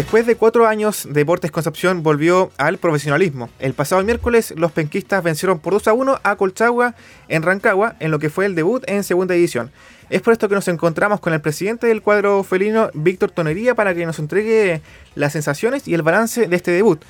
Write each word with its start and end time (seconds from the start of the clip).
Después 0.00 0.24
de 0.24 0.34
cuatro 0.34 0.66
años, 0.66 1.06
Deportes 1.10 1.50
Concepción 1.50 2.02
volvió 2.02 2.50
al 2.56 2.78
profesionalismo. 2.78 3.50
El 3.58 3.74
pasado 3.74 4.02
miércoles, 4.02 4.54
los 4.56 4.72
penquistas 4.72 5.22
vencieron 5.22 5.58
por 5.58 5.74
2 5.74 5.88
a 5.88 5.92
1 5.92 6.20
a 6.22 6.36
Colchagua 6.36 6.94
en 7.28 7.42
Rancagua, 7.42 7.96
en 8.00 8.10
lo 8.10 8.18
que 8.18 8.30
fue 8.30 8.46
el 8.46 8.54
debut 8.54 8.82
en 8.86 9.04
segunda 9.04 9.34
edición. 9.34 9.70
Es 10.08 10.22
por 10.22 10.32
esto 10.32 10.48
que 10.48 10.54
nos 10.54 10.68
encontramos 10.68 11.20
con 11.20 11.34
el 11.34 11.42
presidente 11.42 11.86
del 11.86 12.00
cuadro 12.00 12.42
felino, 12.44 12.88
Víctor 12.94 13.30
Tonería, 13.30 13.74
para 13.74 13.94
que 13.94 14.06
nos 14.06 14.18
entregue 14.18 14.80
las 15.16 15.34
sensaciones 15.34 15.86
y 15.86 15.92
el 15.92 16.00
balance 16.00 16.46
de 16.46 16.56
este 16.56 16.70
debut. 16.70 17.02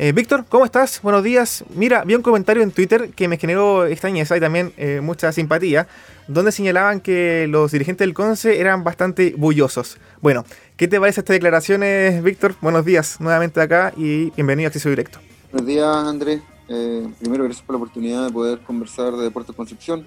Eh, 0.00 0.12
Víctor, 0.12 0.44
¿cómo 0.48 0.64
estás? 0.64 1.02
Buenos 1.02 1.24
días. 1.24 1.64
Mira, 1.74 2.04
vi 2.04 2.14
un 2.14 2.22
comentario 2.22 2.62
en 2.62 2.70
Twitter 2.70 3.10
que 3.16 3.26
me 3.26 3.36
generó 3.36 3.84
extrañeza 3.84 4.36
y 4.36 4.40
también 4.40 4.72
eh, 4.76 5.00
mucha 5.02 5.32
simpatía, 5.32 5.88
donde 6.28 6.52
señalaban 6.52 7.00
que 7.00 7.48
los 7.48 7.72
dirigentes 7.72 8.06
del 8.06 8.14
CONCE 8.14 8.60
eran 8.60 8.84
bastante 8.84 9.34
bullosos. 9.36 9.98
Bueno, 10.20 10.44
¿qué 10.76 10.86
te 10.86 11.00
parece 11.00 11.22
estas 11.22 11.34
declaraciones, 11.34 12.22
Víctor? 12.22 12.54
Buenos 12.60 12.84
días 12.84 13.20
nuevamente 13.20 13.60
acá 13.60 13.92
y 13.96 14.30
bienvenido 14.30 14.66
a 14.66 14.68
Acceso 14.68 14.88
Directo. 14.88 15.18
Buenos 15.50 15.66
días, 15.66 15.84
Andrés. 15.84 16.42
Eh, 16.68 17.08
primero, 17.18 17.42
gracias 17.42 17.66
por 17.66 17.74
la 17.74 17.78
oportunidad 17.78 18.26
de 18.26 18.32
poder 18.32 18.60
conversar 18.60 19.16
de 19.16 19.24
Deportes 19.24 19.56
Concepción 19.56 20.06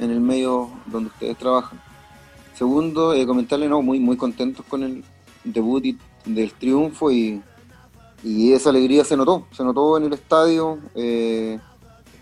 en 0.00 0.10
el 0.10 0.20
medio 0.20 0.70
donde 0.86 1.10
ustedes 1.10 1.36
trabajan. 1.36 1.78
Segundo, 2.54 3.14
comentarle, 3.26 3.68
no, 3.68 3.82
muy, 3.82 4.00
muy 4.00 4.16
contentos 4.16 4.64
con 4.66 4.82
el 4.84 5.04
debut 5.44 5.84
y 5.84 5.98
del 6.24 6.50
triunfo 6.54 7.10
y 7.10 7.42
y 8.22 8.52
esa 8.52 8.70
alegría 8.70 9.04
se 9.04 9.16
notó, 9.16 9.46
se 9.52 9.62
notó 9.62 9.96
en 9.96 10.04
el 10.04 10.12
estadio. 10.12 10.78
Eh, 10.94 11.58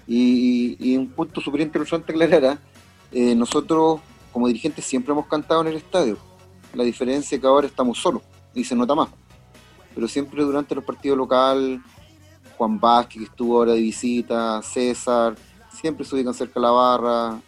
y, 0.06 0.96
un 0.96 1.08
punto 1.08 1.40
súper 1.40 1.62
interesante 1.62 2.12
aclarar, 2.12 2.58
eh, 3.12 3.34
nosotros 3.34 4.00
como 4.32 4.46
dirigentes 4.46 4.84
siempre 4.84 5.12
hemos 5.12 5.26
cantado 5.26 5.62
en 5.62 5.68
el 5.68 5.76
estadio. 5.76 6.18
La 6.74 6.84
diferencia 6.84 7.34
es 7.34 7.40
que 7.40 7.46
ahora 7.46 7.66
estamos 7.66 7.98
solos 7.98 8.22
y 8.54 8.64
se 8.64 8.76
nota 8.76 8.94
más. 8.94 9.08
Pero 9.94 10.06
siempre 10.06 10.42
durante 10.42 10.74
los 10.74 10.84
partidos 10.84 11.16
locales, 11.16 11.80
Juan 12.58 12.78
Vázquez, 12.78 13.18
que 13.18 13.24
estuvo 13.24 13.56
ahora 13.56 13.72
de 13.72 13.80
visita, 13.80 14.60
César, 14.62 15.34
siempre 15.72 16.04
se 16.04 16.14
ubican 16.14 16.34
cerca 16.34 16.60
de 16.60 16.66
la 16.66 16.70
barra, 16.70 17.40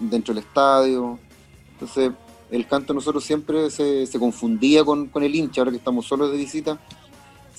dentro 0.00 0.34
del 0.34 0.42
estadio. 0.42 1.18
Entonces, 1.72 2.10
el 2.50 2.66
canto 2.66 2.92
nosotros 2.92 3.22
siempre 3.24 3.70
se, 3.70 4.06
confundía 4.18 4.84
con, 4.84 5.06
con, 5.06 5.22
el 5.22 5.34
hincha, 5.34 5.60
ahora 5.60 5.70
que 5.70 5.78
estamos 5.78 6.06
solos 6.06 6.32
de 6.32 6.36
visita 6.36 6.78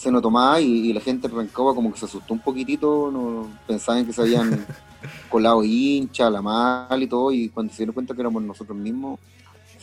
se 0.03 0.11
notó 0.11 0.29
más 0.29 0.59
y, 0.59 0.91
la 0.91 0.99
gente 0.99 1.27
en 1.27 1.47
como 1.47 1.91
que 1.91 1.99
se 1.99 2.05
asustó 2.05 2.33
un 2.33 2.41
poquitito, 2.41 3.09
no, 3.11 3.49
pensaban 3.65 4.05
que 4.05 4.11
se 4.11 4.21
habían 4.21 4.65
colado 5.29 5.63
hincha, 5.63 6.29
la 6.29 6.41
mal 6.41 7.01
y 7.01 7.07
todo, 7.07 7.31
y 7.31 7.49
cuando 7.49 7.71
se 7.71 7.77
dieron 7.77 7.93
cuenta 7.93 8.13
que 8.13 8.21
éramos 8.21 8.43
nosotros 8.43 8.77
mismos, 8.77 9.19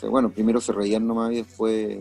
bueno, 0.03 0.31
primero 0.31 0.61
se 0.61 0.73
reían 0.73 1.07
nomás 1.07 1.33
y 1.33 1.37
después, 1.37 1.99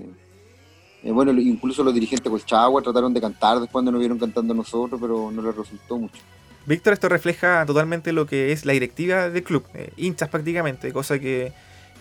eh, 1.03 1.11
bueno, 1.11 1.31
incluso 1.31 1.83
los 1.83 1.93
dirigentes 1.93 2.29
pues 2.29 2.45
Chagua 2.45 2.81
trataron 2.81 3.13
de 3.13 3.21
cantar 3.21 3.55
después 3.55 3.71
cuando 3.71 3.91
nos 3.91 3.99
vieron 3.99 4.19
cantando 4.19 4.53
nosotros, 4.53 4.99
pero 5.01 5.31
no 5.31 5.41
les 5.41 5.55
resultó 5.55 5.97
mucho. 5.97 6.21
Víctor, 6.65 6.93
esto 6.93 7.09
refleja 7.09 7.65
totalmente 7.65 8.11
lo 8.11 8.25
que 8.25 8.51
es 8.51 8.65
la 8.65 8.73
directiva 8.73 9.29
del 9.29 9.43
club, 9.43 9.63
eh, 9.73 9.91
hinchas 9.97 10.29
prácticamente, 10.29 10.91
cosa 10.91 11.19
que 11.19 11.53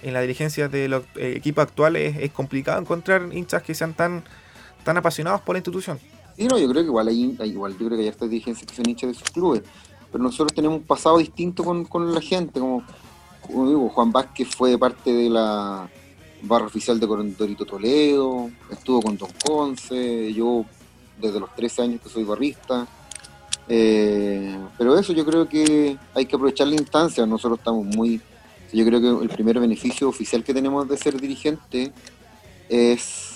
en 0.02 0.12
la 0.12 0.20
dirigencia 0.20 0.68
de 0.68 0.88
los 0.88 1.04
eh, 1.16 1.34
equipos 1.36 1.62
actuales 1.62 2.16
es 2.20 2.30
complicado 2.30 2.80
encontrar 2.80 3.28
hinchas 3.32 3.62
que 3.62 3.74
sean 3.74 3.94
tan 3.94 4.22
tan 4.88 4.96
apasionados 4.96 5.42
por 5.42 5.54
la 5.54 5.58
institución. 5.58 5.98
Sí, 6.34 6.46
no, 6.46 6.58
yo 6.58 6.66
creo 6.70 6.80
que 6.80 6.86
igual 6.86 7.08
hay, 7.08 7.36
igual, 7.44 7.72
yo 7.72 7.86
creo 7.88 7.90
que 7.90 8.04
hay 8.04 8.08
estas 8.08 8.30
dirigencias 8.30 8.66
que 8.66 8.74
son 8.74 8.88
hinchas 8.88 9.10
de 9.10 9.14
sus 9.14 9.28
clubes, 9.30 9.62
pero 10.10 10.24
nosotros 10.24 10.54
tenemos 10.54 10.78
un 10.78 10.84
pasado 10.84 11.18
distinto 11.18 11.62
con, 11.62 11.84
con 11.84 12.14
la 12.14 12.22
gente, 12.22 12.58
como, 12.58 12.82
digo, 13.46 13.90
Juan 13.90 14.10
Vázquez 14.10 14.48
fue 14.48 14.78
parte 14.78 15.12
de 15.12 15.28
la 15.28 15.90
barra 16.40 16.64
oficial 16.64 16.98
de 16.98 17.06
Dorito 17.06 17.66
Toledo, 17.66 18.48
estuvo 18.70 19.02
con 19.02 19.18
Don 19.18 19.28
Conce, 19.44 20.32
yo 20.32 20.64
desde 21.20 21.38
los 21.38 21.54
13 21.54 21.82
años 21.82 22.00
que 22.00 22.08
soy 22.08 22.24
barrista, 22.24 22.86
eh, 23.68 24.58
pero 24.78 24.98
eso 24.98 25.12
yo 25.12 25.26
creo 25.26 25.46
que 25.46 25.98
hay 26.14 26.24
que 26.24 26.34
aprovechar 26.34 26.66
la 26.66 26.76
instancia, 26.76 27.26
nosotros 27.26 27.58
estamos 27.58 27.84
muy, 27.84 28.22
yo 28.72 28.86
creo 28.86 29.02
que 29.02 29.22
el 29.22 29.28
primer 29.28 29.60
beneficio 29.60 30.08
oficial 30.08 30.42
que 30.42 30.54
tenemos 30.54 30.88
de 30.88 30.96
ser 30.96 31.20
dirigente 31.20 31.92
es 32.70 33.27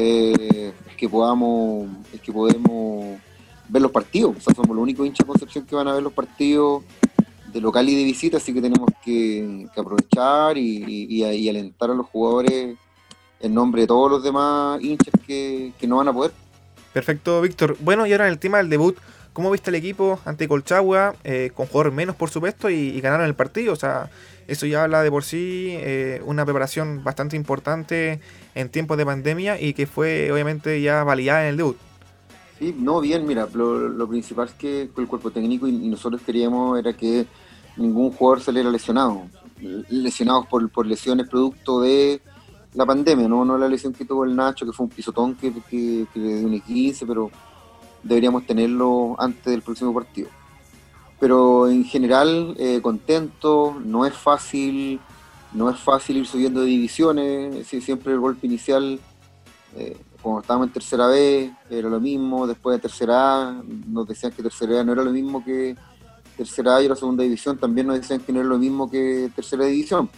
eh, 0.00 0.72
que 0.96 1.08
podamos, 1.08 1.88
que 2.22 2.32
podemos 2.32 3.18
ver 3.68 3.82
los 3.82 3.90
partidos. 3.90 4.36
O 4.36 4.40
sea, 4.40 4.54
somos 4.54 4.74
los 4.76 4.82
únicos 4.82 5.06
hinchas 5.06 5.26
de 5.26 5.32
Concepción 5.32 5.66
que 5.66 5.74
van 5.74 5.88
a 5.88 5.94
ver 5.94 6.02
los 6.02 6.12
partidos 6.12 6.84
de 7.52 7.60
local 7.60 7.88
y 7.88 7.96
de 7.96 8.04
visita, 8.04 8.36
así 8.36 8.52
que 8.52 8.60
tenemos 8.60 8.88
que, 9.04 9.66
aprovechar 9.76 10.56
y, 10.56 11.48
alentar 11.48 11.90
a 11.90 11.94
los 11.94 12.06
jugadores 12.06 12.76
en 13.40 13.54
nombre 13.54 13.82
de 13.82 13.86
todos 13.86 14.10
los 14.10 14.22
demás 14.22 14.80
hinchas 14.82 15.14
que, 15.26 15.72
no 15.82 15.96
van 15.96 16.08
a 16.08 16.12
poder. 16.12 16.32
Perfecto, 16.92 17.40
Víctor. 17.40 17.76
Bueno, 17.80 18.06
y 18.06 18.12
ahora 18.12 18.26
en 18.26 18.32
el 18.32 18.38
tema 18.38 18.58
del 18.58 18.68
debut, 18.68 18.96
¿cómo 19.32 19.50
viste 19.50 19.70
el 19.70 19.76
equipo 19.76 20.20
ante 20.24 20.46
Colchagua? 20.46 21.16
Eh, 21.24 21.50
con 21.54 21.66
jugadores 21.66 21.94
menos, 21.94 22.16
por 22.16 22.30
supuesto, 22.30 22.70
y, 22.70 23.00
ganaron 23.00 23.26
el 23.26 23.34
partido. 23.34 23.72
O 23.72 23.76
sea, 23.76 24.10
eso 24.46 24.66
ya 24.66 24.84
habla 24.84 25.02
de 25.02 25.10
por 25.10 25.24
sí 25.24 25.68
eh, 25.70 26.20
una 26.24 26.44
preparación 26.44 27.02
bastante 27.04 27.36
importante 27.36 28.20
en 28.58 28.68
tiempos 28.68 28.96
de 28.96 29.06
pandemia 29.06 29.60
y 29.60 29.74
que 29.74 29.86
fue 29.86 30.30
obviamente 30.32 30.80
ya 30.80 31.04
validada 31.04 31.44
en 31.44 31.48
el 31.50 31.56
debut. 31.56 31.76
Sí, 32.58 32.74
no, 32.76 33.00
bien, 33.00 33.26
mira, 33.26 33.48
lo, 33.54 34.08
principal 34.08 34.48
es 34.48 34.54
que 34.54 34.90
el 34.96 35.06
cuerpo 35.06 35.30
técnico 35.30 35.68
y, 35.68 35.72
nosotros 35.88 36.20
queríamos 36.22 36.78
era 36.78 36.92
que 36.92 37.26
ningún 37.76 38.10
jugador 38.10 38.40
saliera 38.40 38.68
lesionado, 38.68 39.22
lesionados 39.88 40.46
por, 40.46 40.68
por 40.70 40.86
lesiones 40.86 41.28
producto 41.28 41.80
de 41.80 42.20
la 42.74 42.84
pandemia, 42.84 43.28
¿no? 43.28 43.44
no 43.44 43.56
la 43.56 43.68
lesión 43.68 43.92
que 43.92 44.04
tuvo 44.04 44.24
el 44.24 44.34
Nacho, 44.34 44.66
que 44.66 44.72
fue 44.72 44.84
un 44.84 44.90
pisotón 44.90 45.36
que, 45.36 45.52
que, 45.70 46.06
que 46.12 46.18
le 46.18 46.38
dio 46.38 46.48
un 46.48 46.60
15, 46.60 47.06
pero 47.06 47.30
deberíamos 48.02 48.44
tenerlo 48.44 49.14
antes 49.18 49.44
del 49.44 49.62
próximo 49.62 49.94
partido 49.94 50.28
pero 51.18 51.68
en 51.68 51.84
general 51.84 52.54
eh, 52.58 52.80
contento, 52.80 53.76
no 53.84 54.06
es 54.06 54.14
fácil, 54.14 55.00
no 55.52 55.70
es 55.70 55.78
fácil 55.78 56.18
ir 56.18 56.26
subiendo 56.26 56.60
de 56.60 56.66
divisiones, 56.66 57.66
siempre 57.66 58.12
el 58.12 58.20
golpe 58.20 58.46
inicial, 58.46 59.00
eh, 59.76 59.96
cuando 60.20 60.40
estábamos 60.40 60.68
en 60.68 60.72
tercera 60.72 61.06
B, 61.06 61.52
era 61.70 61.88
lo 61.88 62.00
mismo, 62.00 62.46
después 62.46 62.76
de 62.76 62.82
tercera 62.82 63.48
A, 63.48 63.62
nos 63.86 64.06
decían 64.06 64.32
que 64.32 64.42
tercera 64.42 64.80
A 64.80 64.84
no 64.84 64.92
era 64.92 65.02
lo 65.02 65.12
mismo 65.12 65.44
que 65.44 65.76
tercera 66.36 66.76
A 66.76 66.82
y 66.82 66.88
la 66.88 66.96
segunda 66.96 67.22
división, 67.22 67.58
también 67.58 67.86
nos 67.86 67.96
decían 67.96 68.20
que 68.20 68.32
no 68.32 68.40
era 68.40 68.48
lo 68.48 68.58
mismo 68.58 68.90
que 68.90 69.30
tercera 69.34 69.64
división. 69.64 70.08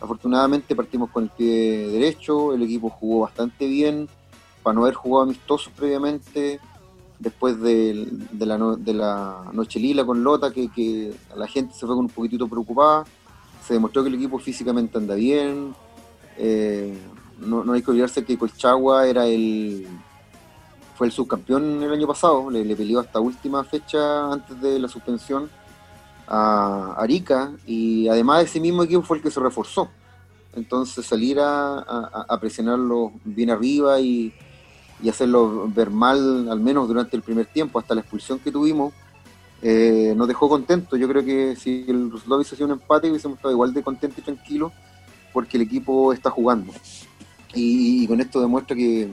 Afortunadamente 0.00 0.74
partimos 0.74 1.10
con 1.10 1.24
el 1.24 1.30
pie 1.30 1.88
derecho, 1.88 2.54
el 2.54 2.62
equipo 2.62 2.90
jugó 2.90 3.20
bastante 3.20 3.66
bien, 3.66 4.08
para 4.62 4.74
no 4.74 4.82
haber 4.82 4.94
jugado 4.94 5.24
amistosos 5.24 5.72
previamente, 5.76 6.60
después 7.22 7.60
de, 7.60 8.08
la, 8.36 8.58
de 8.76 8.94
la 8.94 9.44
noche 9.52 9.78
lila 9.78 10.04
con 10.04 10.24
Lota, 10.24 10.50
que, 10.50 11.14
la 11.36 11.46
gente 11.46 11.72
se 11.72 11.86
fue 11.86 11.94
con 11.94 12.06
un 12.06 12.10
poquitito 12.10 12.48
preocupada, 12.48 13.04
se 13.66 13.74
demostró 13.74 14.02
que 14.02 14.08
el 14.08 14.16
equipo 14.16 14.38
físicamente 14.38 14.98
anda 14.98 15.14
bien, 15.14 15.74
eh, 16.36 16.96
no, 17.38 17.72
hay 17.72 17.82
que 17.82 17.90
olvidarse 17.90 18.24
que 18.24 18.38
Colchagua 18.38 19.06
era 19.06 19.26
el 19.26 19.86
fue 20.94 21.06
el 21.06 21.12
subcampeón 21.12 21.82
el 21.82 21.92
año 21.92 22.06
pasado, 22.06 22.50
le, 22.50 22.76
peleó 22.76 23.00
hasta 23.00 23.18
última 23.18 23.64
fecha 23.64 24.30
antes 24.30 24.60
de 24.60 24.78
la 24.78 24.88
suspensión 24.88 25.50
a 26.28 26.94
Arica 26.98 27.52
y 27.66 28.08
además 28.08 28.38
de 28.38 28.44
ese 28.44 28.60
mismo 28.60 28.84
equipo 28.84 29.02
fue 29.02 29.16
el 29.16 29.22
que 29.22 29.30
se 29.30 29.40
reforzó. 29.40 29.88
Entonces 30.54 31.06
salir 31.06 31.40
a, 31.40 31.78
a 31.78 32.38
presionarlo 32.38 33.12
bien 33.24 33.50
arriba 33.50 33.98
y, 34.00 34.34
y 35.02 35.08
hacerlo 35.08 35.68
ver 35.68 35.90
mal, 35.90 36.48
al 36.48 36.60
menos 36.60 36.86
durante 36.86 37.16
el 37.16 37.22
primer 37.22 37.46
tiempo, 37.46 37.78
hasta 37.78 37.94
la 37.94 38.02
expulsión 38.02 38.38
que 38.38 38.52
tuvimos, 38.52 38.94
eh, 39.62 40.12
nos 40.16 40.28
dejó 40.28 40.48
contentos. 40.48 40.98
Yo 40.98 41.08
creo 41.08 41.24
que 41.24 41.56
si 41.56 41.84
el 41.88 42.10
resultado 42.10 42.36
hubiese 42.36 42.56
sido 42.56 42.66
un 42.66 42.72
empate, 42.72 43.08
hubiésemos 43.08 43.38
estado 43.38 43.52
igual 43.52 43.72
de 43.72 43.82
contentos 43.82 44.18
y 44.18 44.22
tranquilos, 44.22 44.72
porque 45.32 45.56
el 45.56 45.62
equipo 45.62 46.12
está 46.12 46.30
jugando. 46.30 46.72
Y, 47.54 48.06
con 48.06 48.20
esto 48.20 48.40
demuestra 48.40 48.76
que 48.76 49.08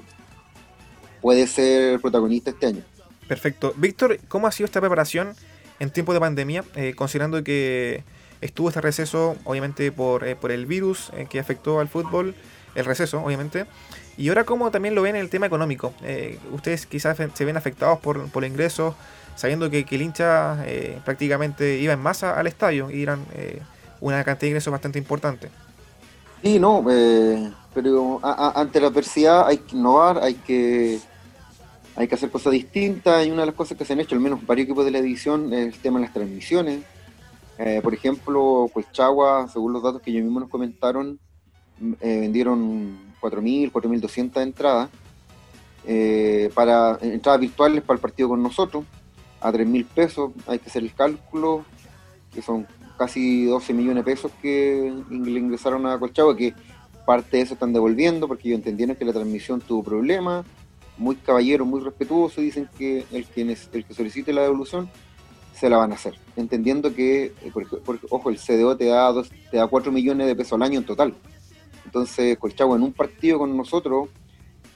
puede 1.21 1.45
ser 1.45 1.99
protagonista 1.99 2.49
este 2.51 2.67
año. 2.67 2.83
Perfecto. 3.27 3.73
Víctor, 3.77 4.19
¿cómo 4.27 4.47
ha 4.47 4.51
sido 4.51 4.65
esta 4.65 4.79
preparación 4.79 5.33
en 5.79 5.91
tiempo 5.91 6.13
de 6.13 6.19
pandemia, 6.19 6.63
eh, 6.75 6.93
considerando 6.95 7.43
que 7.43 8.03
estuvo 8.41 8.69
este 8.69 8.81
receso, 8.81 9.35
obviamente, 9.43 9.91
por, 9.91 10.27
eh, 10.27 10.35
por 10.35 10.51
el 10.51 10.65
virus 10.65 11.11
que 11.29 11.39
afectó 11.39 11.79
al 11.79 11.89
fútbol, 11.89 12.33
el 12.75 12.85
receso, 12.85 13.21
obviamente? 13.21 13.65
Y 14.19 14.27
ahora, 14.27 14.43
¿cómo 14.43 14.69
también 14.69 14.95
lo 14.95 15.01
ven 15.01 15.15
en 15.15 15.21
el 15.21 15.29
tema 15.29 15.45
económico? 15.45 15.93
Eh, 16.03 16.39
ustedes 16.51 16.85
quizás 16.85 17.17
se 17.33 17.45
ven 17.45 17.55
afectados 17.55 17.99
por, 17.99 18.29
por 18.29 18.43
ingresos, 18.43 18.95
sabiendo 19.39 19.69
que, 19.69 19.85
el 19.89 20.01
hincha 20.01 20.65
eh, 20.65 20.99
prácticamente 21.05 21.79
iba 21.79 21.93
en 21.93 22.01
masa 22.01 22.37
al 22.37 22.45
estadio 22.45 22.91
y 22.91 23.03
eran 23.03 23.25
eh, 23.33 23.61
una 24.01 24.21
cantidad 24.25 24.41
de 24.41 24.47
ingresos 24.47 24.69
bastante 24.69 24.99
importante. 24.99 25.49
Sí, 26.43 26.59
no, 26.59 26.83
pero 27.73 28.19
ante 28.21 28.81
la 28.81 28.87
adversidad 28.87 29.47
hay 29.47 29.59
que 29.59 29.77
innovar, 29.77 30.19
hay 30.21 30.33
que, 30.33 30.99
hay 31.95 32.07
que 32.07 32.15
hacer 32.15 32.29
cosas 32.29 32.51
distintas 32.51 33.25
y 33.25 33.31
una 33.31 33.43
de 33.43 33.47
las 33.47 33.55
cosas 33.55 33.77
que 33.77 33.85
se 33.85 33.93
han 33.93 34.01
hecho, 34.01 34.15
al 34.15 34.21
menos 34.21 34.45
varios 34.45 34.65
equipos 34.65 34.83
de 34.83 34.91
la 34.91 34.99
edición, 34.99 35.53
es 35.53 35.73
el 35.73 35.79
tema 35.79 35.99
de 35.99 36.05
las 36.05 36.13
transmisiones. 36.13 36.81
por 37.81 37.93
ejemplo, 37.93 38.69
Chagua, 38.91 39.47
según 39.47 39.71
los 39.71 39.83
datos 39.83 40.01
que 40.01 40.11
ellos 40.11 40.23
mismos 40.23 40.43
nos 40.43 40.49
comentaron, 40.49 41.17
vendieron 41.77 43.13
4.000, 43.21 43.71
4.200 43.71 44.41
entradas. 44.41 44.89
eh, 45.85 46.49
para 46.53 46.97
entradas 47.01 47.39
virtuales 47.39 47.81
para 47.83 47.95
el 47.95 48.01
partido 48.01 48.29
con 48.29 48.43
nosotros 48.43 48.83
a 49.41 49.51
3 49.51 49.67
mil 49.67 49.85
pesos. 49.85 50.31
Hay 50.47 50.59
que 50.59 50.69
hacer 50.69 50.83
el 50.83 50.93
cálculo, 50.93 51.65
que 52.33 52.41
son 52.41 52.67
casi 52.97 53.45
12 53.45 53.73
millones 53.73 54.03
de 54.05 54.11
pesos 54.11 54.31
que 54.41 54.93
le 55.09 55.39
ingresaron 55.39 55.85
a 55.85 55.97
Colchagua, 55.97 56.35
que 56.35 56.53
parte 57.05 57.37
de 57.37 57.43
eso 57.43 57.53
están 57.53 57.73
devolviendo 57.73 58.27
porque 58.27 58.49
ellos 58.49 58.59
entendieron 58.59 58.95
que 58.95 59.05
la 59.05 59.13
transmisión 59.13 59.61
tuvo 59.61 59.83
problemas. 59.83 60.45
Muy 60.97 61.15
caballero, 61.15 61.65
muy 61.65 61.79
respetuoso, 61.79 62.41
dicen 62.41 62.69
que 62.77 63.05
el 63.11 63.25
que, 63.25 63.41
el 63.41 63.85
que 63.85 63.93
solicite 63.93 64.33
la 64.33 64.41
devolución 64.41 64.89
se 65.53 65.69
la 65.69 65.77
van 65.77 65.91
a 65.91 65.95
hacer, 65.95 66.15
entendiendo 66.37 66.93
que, 66.93 67.33
eh, 67.41 67.51
porque, 67.53 68.05
ojo, 68.09 68.29
el 68.29 68.37
CDO 68.37 68.77
te 68.77 68.85
da, 68.85 69.11
dos, 69.11 69.29
te 69.51 69.57
da 69.57 69.67
4 69.67 69.91
millones 69.91 70.27
de 70.27 70.35
pesos 70.35 70.53
al 70.53 70.63
año 70.63 70.79
en 70.79 70.85
total. 70.85 71.13
Entonces, 71.85 72.37
Colchagua 72.37 72.77
en 72.77 72.83
un 72.83 72.93
partido 72.93 73.39
con 73.39 73.57
nosotros 73.57 74.09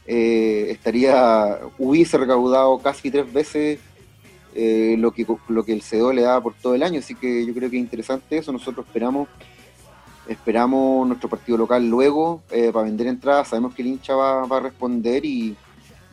eh, 0.05 0.67
estaría, 0.71 1.59
hubiese 1.77 2.17
recaudado 2.17 2.79
casi 2.79 3.11
tres 3.11 3.31
veces 3.31 3.79
eh, 4.55 4.95
lo, 4.97 5.11
que, 5.11 5.25
lo 5.47 5.63
que 5.63 5.73
el 5.73 5.81
CDO 5.81 6.13
le 6.13 6.23
da 6.23 6.41
por 6.41 6.53
todo 6.53 6.75
el 6.75 6.83
año, 6.83 6.99
así 6.99 7.15
que 7.15 7.45
yo 7.45 7.53
creo 7.53 7.69
que 7.69 7.77
es 7.77 7.83
interesante 7.83 8.37
eso, 8.37 8.51
nosotros 8.51 8.85
esperamos 8.85 9.27
esperamos 10.27 11.05
nuestro 11.07 11.29
partido 11.29 11.57
local 11.57 11.87
luego 11.87 12.43
eh, 12.49 12.71
para 12.71 12.85
vender 12.85 13.07
entradas, 13.07 13.49
sabemos 13.49 13.75
que 13.75 13.81
el 13.81 13.89
hincha 13.89 14.15
va, 14.15 14.43
a 14.43 14.59
responder 14.59 15.25
y, 15.25 15.55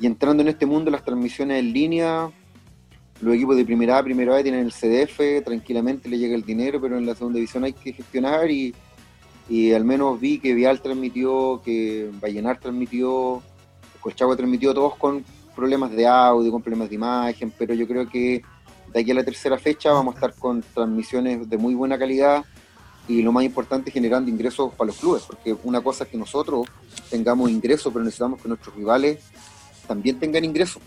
entrando 0.00 0.42
en 0.42 0.48
este 0.48 0.66
mundo 0.66 0.90
las 0.90 1.04
transmisiones 1.04 1.60
en 1.60 1.72
línea, 1.72 2.30
los 3.20 3.34
equipos 3.34 3.56
de 3.56 3.64
primera 3.64 3.98
A, 3.98 4.02
primera 4.02 4.36
A 4.36 4.42
tienen 4.42 4.64
el 4.64 4.72
CDF, 4.72 5.44
tranquilamente 5.44 6.08
le 6.08 6.18
llega 6.18 6.34
el 6.34 6.42
dinero, 6.42 6.80
pero 6.80 6.96
en 6.96 7.06
la 7.06 7.14
segunda 7.14 7.36
división 7.36 7.64
hay 7.64 7.74
que 7.74 7.92
gestionar 7.92 8.50
y, 8.50 8.74
y 9.48 9.72
al 9.72 9.84
menos 9.84 10.18
vi 10.18 10.38
que 10.38 10.54
Vial 10.54 10.80
transmitió, 10.80 11.60
que 11.62 12.10
Vallenar 12.20 12.58
transmitió, 12.58 13.42
Colchagua 14.00 14.36
transmitió 14.36 14.72
todos 14.72 14.96
con 14.96 15.22
problemas 15.60 15.90
de 15.92 16.06
audio, 16.06 16.50
con 16.50 16.62
problemas 16.62 16.88
de 16.88 16.94
imagen, 16.94 17.52
pero 17.56 17.74
yo 17.74 17.86
creo 17.86 18.08
que 18.08 18.42
de 18.92 19.00
aquí 19.00 19.10
a 19.10 19.14
la 19.14 19.22
tercera 19.22 19.58
fecha 19.58 19.92
vamos 19.92 20.14
a 20.14 20.16
estar 20.16 20.34
con 20.34 20.62
transmisiones 20.62 21.48
de 21.48 21.56
muy 21.58 21.74
buena 21.74 21.98
calidad 21.98 22.44
y 23.06 23.22
lo 23.22 23.30
más 23.30 23.44
importante 23.44 23.90
generando 23.90 24.30
ingresos 24.30 24.72
para 24.74 24.86
los 24.86 24.96
clubes, 24.96 25.24
porque 25.26 25.54
una 25.64 25.80
cosa 25.80 26.04
es 26.04 26.10
que 26.10 26.16
nosotros 26.16 26.66
tengamos 27.10 27.50
ingresos, 27.50 27.92
pero 27.92 28.04
necesitamos 28.04 28.40
que 28.40 28.48
nuestros 28.48 28.74
rivales 28.74 29.18
también 29.86 30.18
tengan 30.18 30.44
ingresos, 30.44 30.82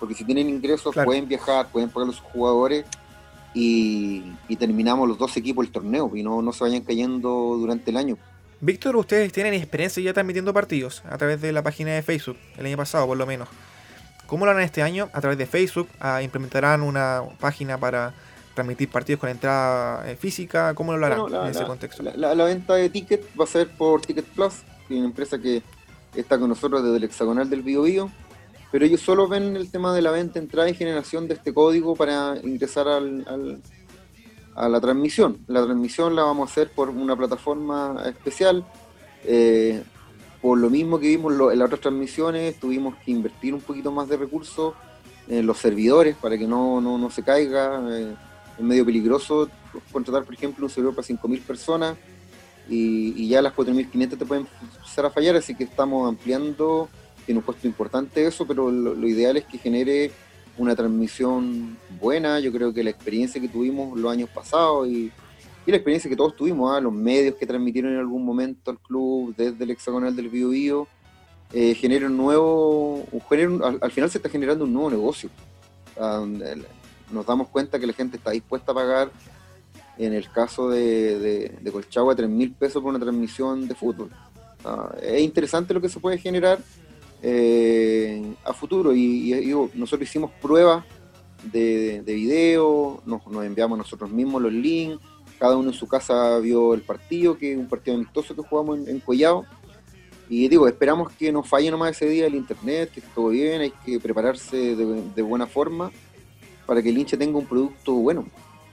porque 0.00 0.14
si 0.14 0.24
tienen 0.24 0.48
ingresos 0.48 0.94
pueden 1.04 1.28
viajar, 1.28 1.68
pueden 1.70 1.90
pagar 1.90 2.08
a 2.08 2.12
sus 2.12 2.20
jugadores 2.20 2.86
y, 3.52 4.22
terminamos 4.58 5.08
los 5.08 5.18
dos 5.18 5.36
equipos 5.36 5.66
el 5.66 5.72
torneo 5.72 6.10
y 6.14 6.22
no, 6.22 6.40
no 6.40 6.52
se 6.52 6.64
vayan 6.64 6.82
cayendo 6.82 7.56
durante 7.58 7.90
el 7.90 7.98
año. 7.98 8.16
Víctor, 8.60 8.96
ustedes 8.96 9.30
tienen 9.32 9.52
experiencia 9.52 10.02
ya 10.02 10.14
transmitiendo 10.14 10.54
partidos 10.54 11.02
a 11.10 11.18
través 11.18 11.40
de 11.42 11.52
la 11.52 11.62
página 11.62 11.90
de 11.92 12.02
Facebook, 12.02 12.38
el 12.56 12.66
año 12.66 12.76
pasado 12.76 13.06
por 13.06 13.18
lo 13.18 13.26
menos. 13.26 13.48
¿Cómo 14.26 14.44
lo 14.44 14.50
harán 14.50 14.62
este 14.62 14.82
año? 14.82 15.10
A 15.12 15.20
través 15.20 15.38
de 15.38 15.46
Facebook, 15.46 15.88
ah, 16.00 16.22
implementarán 16.22 16.82
una 16.82 17.22
página 17.40 17.78
para 17.78 18.14
transmitir 18.54 18.88
partidos 18.88 19.20
con 19.20 19.28
entrada 19.28 20.08
eh, 20.10 20.16
física. 20.16 20.74
¿Cómo 20.74 20.96
lo 20.96 21.06
harán 21.06 21.20
en 21.32 21.50
ese 21.50 21.64
contexto? 21.64 22.02
La, 22.02 22.44
venta 22.44 22.74
de 22.74 22.88
tickets 22.88 23.26
va 23.38 23.44
a 23.44 23.48
ser 23.48 23.68
por 23.68 24.00
Ticket 24.00 24.24
Plus, 24.26 24.62
que 24.88 24.94
es 24.94 24.98
una 24.98 25.08
empresa 25.08 25.38
que 25.38 25.62
está 26.14 26.38
con 26.38 26.48
nosotros 26.48 26.82
desde 26.82 26.96
el 26.96 27.04
hexagonal 27.04 27.50
del 27.50 27.62
Bio 27.62 27.82
Bio. 27.82 28.10
Pero 28.70 28.86
ellos 28.86 29.00
solo 29.00 29.28
ven 29.28 29.56
el 29.56 29.70
tema 29.70 29.94
de 29.94 30.02
la 30.02 30.10
venta, 30.10 30.38
entrada 30.38 30.68
y 30.68 30.74
generación 30.74 31.28
de 31.28 31.34
este 31.34 31.54
código 31.54 31.94
para 31.94 32.36
ingresar 32.42 32.88
al, 32.88 33.60
a 34.54 34.68
la 34.68 34.80
transmisión. 34.80 35.38
La 35.46 35.64
transmisión 35.64 36.16
la 36.16 36.22
vamos 36.22 36.48
a 36.48 36.52
hacer 36.52 36.70
por 36.70 36.88
una 36.90 37.16
plataforma 37.16 38.02
especial. 38.06 38.64
Eh, 39.24 39.82
por 40.44 40.58
lo 40.58 40.68
mismo 40.68 41.00
que 41.00 41.08
vimos 41.08 41.32
en 41.32 41.58
las 41.58 41.66
otras 41.68 41.80
transmisiones, 41.80 42.60
tuvimos 42.60 42.96
que 42.96 43.10
invertir 43.10 43.54
un 43.54 43.62
poquito 43.62 43.90
más 43.90 44.10
de 44.10 44.18
recursos 44.18 44.74
en 45.26 45.46
los 45.46 45.56
servidores 45.56 46.16
para 46.16 46.36
que 46.36 46.46
no, 46.46 46.82
no, 46.82 47.10
se 47.10 47.22
caiga. 47.22 47.82
Eh, 47.90 48.14
es 48.58 48.62
medio 48.62 48.84
peligroso 48.84 49.48
contratar, 49.90 50.22
por 50.22 50.34
ejemplo, 50.34 50.66
un 50.66 50.70
servidor 50.70 50.94
para 50.94 51.08
5.000 51.08 51.40
personas 51.40 51.96
y, 52.68 53.26
ya 53.26 53.40
las 53.40 53.54
4.500 53.54 54.18
te 54.18 54.26
pueden 54.26 54.46
empezar 54.60 55.06
a 55.06 55.10
fallar, 55.10 55.34
así 55.36 55.54
que 55.54 55.64
estamos 55.64 56.06
ampliando, 56.06 56.90
tiene 57.24 57.38
un 57.38 57.46
costo 57.46 57.66
importante 57.66 58.26
eso, 58.26 58.46
pero 58.46 58.70
lo, 58.70 59.08
ideal 59.08 59.38
es 59.38 59.46
que 59.46 59.56
genere 59.56 60.10
una 60.58 60.76
transmisión 60.76 61.78
buena. 61.98 62.38
Yo 62.40 62.52
creo 62.52 62.74
que 62.74 62.84
la 62.84 62.90
experiencia 62.90 63.40
que 63.40 63.48
tuvimos 63.48 63.98
los 63.98 64.12
años 64.12 64.28
pasados 64.28 64.88
y 64.88 65.10
y 65.66 65.70
la 65.70 65.78
experiencia 65.78 66.10
que 66.10 66.16
todos 66.16 66.36
tuvimos, 66.36 66.74
¿ah? 66.74 66.80
los 66.80 66.92
medios 66.92 67.36
que 67.36 67.46
transmitieron 67.46 67.92
en 67.92 67.98
algún 67.98 68.24
momento 68.24 68.70
al 68.70 68.78
club 68.78 69.34
desde 69.36 69.64
el 69.64 69.70
hexagonal 69.70 70.14
del 70.14 70.28
Bio 70.28 70.50
Bio, 70.50 70.88
eh, 71.52 71.74
genera 71.74 72.06
un 72.06 72.16
nuevo, 72.16 73.04
al, 73.80 73.90
final 73.90 74.10
se 74.10 74.18
está 74.18 74.28
generando 74.28 74.64
un 74.64 74.72
nuevo 74.72 74.90
negocio. 74.90 75.30
nos 75.96 77.26
damos 77.26 77.48
cuenta 77.48 77.78
que 77.78 77.86
la 77.86 77.92
gente 77.92 78.18
está 78.18 78.32
dispuesta 78.32 78.72
a 78.72 78.74
pagar, 78.74 79.10
en 79.96 80.12
el 80.12 80.28
caso 80.30 80.68
de, 80.68 81.50
de, 81.62 81.72
Colchagua, 81.72 82.14
3 82.14 82.28
mil 82.28 82.52
pesos 82.52 82.82
por 82.82 82.90
una 82.90 82.98
transmisión 82.98 83.66
de 83.66 83.74
fútbol. 83.74 84.10
Ah, 84.64 84.94
es 85.00 85.22
interesante 85.22 85.72
lo 85.72 85.80
que 85.80 85.88
se 85.88 86.00
puede 86.00 86.18
generar 86.18 86.58
eh, 87.22 88.34
a 88.44 88.52
futuro 88.52 88.94
y, 88.94 89.50
nosotros 89.74 90.08
hicimos 90.08 90.30
pruebas 90.42 90.84
de, 91.52 92.02
de 92.02 92.14
video, 92.14 93.00
nos, 93.06 93.26
nos 93.28 93.44
enviamos 93.44 93.78
nosotros 93.78 94.10
mismos 94.10 94.42
los 94.42 94.52
links 94.52 95.00
cada 95.44 95.58
uno 95.58 95.68
en 95.68 95.74
su 95.74 95.86
casa 95.86 96.38
vio 96.38 96.72
el 96.72 96.80
partido, 96.80 97.36
que 97.36 97.52
es 97.52 97.58
un 97.58 97.68
partido 97.68 97.96
amistoso 97.96 98.34
que 98.34 98.40
jugamos 98.40 98.88
en, 98.88 98.98
Collado. 98.98 99.44
Y 100.26 100.48
digo, 100.48 100.66
esperamos 100.66 101.12
que 101.12 101.30
no 101.30 101.42
falle 101.42 101.70
nomás 101.70 101.90
ese 101.90 102.06
día 102.08 102.26
el 102.26 102.34
internet, 102.34 102.90
que 102.94 103.02
todo 103.02 103.28
bien, 103.28 103.60
hay 103.60 103.70
que 103.84 104.00
prepararse 104.00 104.74
de, 104.74 105.22
buena 105.22 105.46
forma 105.46 105.90
para 106.64 106.82
que 106.82 106.88
el 106.88 106.96
hincha 106.96 107.18
tenga 107.18 107.36
un 107.36 107.44
producto 107.44 107.92
bueno. 107.92 108.24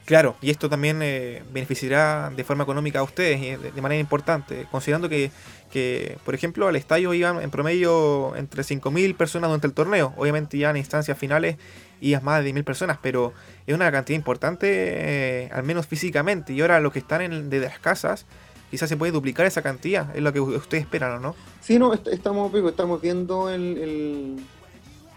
Claro, 0.05 0.35
y 0.41 0.49
esto 0.49 0.67
también 0.67 0.99
eh, 1.01 1.43
beneficiará 1.53 2.31
de 2.35 2.43
forma 2.43 2.63
económica 2.63 2.99
a 2.99 3.03
ustedes 3.03 3.61
de, 3.61 3.81
manera 3.81 4.01
importante, 4.01 4.67
considerando 4.71 5.07
que, 5.07 5.31
que, 5.71 6.17
por 6.25 6.35
ejemplo, 6.35 6.67
al 6.67 6.75
estadio 6.75 7.13
iban 7.13 7.41
en 7.41 7.51
promedio 7.51 8.35
entre 8.35 8.63
5.000 8.63 9.15
personas 9.15 9.49
durante 9.49 9.67
el 9.67 9.73
torneo. 9.73 10.13
Obviamente 10.17 10.57
ya 10.57 10.71
en 10.71 10.77
instancias 10.77 11.17
finales 11.17 11.57
es 12.01 12.23
más 12.23 12.43
de 12.43 12.53
10.000 12.53 12.63
personas, 12.63 12.97
pero 13.01 13.33
es 13.67 13.75
una 13.75 13.91
cantidad 13.91 14.17
importante, 14.17 14.67
eh, 14.69 15.49
al 15.53 15.63
menos 15.63 15.85
físicamente. 15.85 16.53
Y 16.53 16.61
ahora 16.61 16.79
los 16.79 16.91
que 16.91 16.99
están 16.99 17.21
en, 17.21 17.49
desde 17.49 17.67
las 17.67 17.79
casas, 17.79 18.25
quizás 18.71 18.89
se 18.89 18.97
puede 18.97 19.11
duplicar 19.11 19.45
esa 19.45 19.61
cantidad, 19.61 20.15
es 20.15 20.21
lo 20.21 20.33
que 20.33 20.39
ustedes 20.39 20.83
esperan, 20.83 21.21
¿no? 21.21 21.35
Sí, 21.61 21.77
no, 21.77 21.93
estamos, 21.93 22.53
estamos 22.65 23.01
viendo 23.01 23.49
el, 23.49 24.39